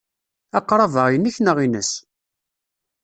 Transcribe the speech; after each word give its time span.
Aqrab-a 0.57 1.03
inek 1.15 1.37
neɣ 1.41 1.57
ines? 1.65 1.91